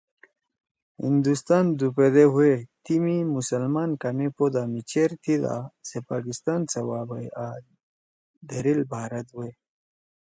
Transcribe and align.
ہندوستان 1.03 1.65
دُو 1.77 1.87
پدے 1.95 2.25
ہُوئے 2.33 2.53
تی 2.83 2.95
می 3.03 3.17
مسلمان 3.35 3.89
کامے 4.01 4.27
پودا 4.35 4.63
می 4.71 4.81
چیر 4.89 5.11
تھِی 5.21 5.35
دا 5.43 5.55
سے 5.87 5.97
پاکستان 6.09 6.61
سوَا 6.73 7.01
بَئے 7.09 7.27
آں 7.43 7.55
دھریل 8.49 8.81
بھارت 8.91 9.27
ہوئے 9.35 9.51